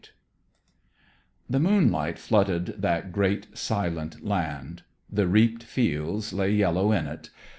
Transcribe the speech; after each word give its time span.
_"VII 0.03 0.09
The 1.47 1.59
moonlight 1.59 2.17
flooded 2.17 2.81
that 2.81 3.11
great, 3.11 3.55
silent 3.55 4.25
land. 4.25 4.81
The 5.11 5.27
reaped 5.27 5.61
fields 5.61 6.33
lay 6.33 6.49
yellow 6.51 6.91
in 6.91 7.05
it. 7.05 7.29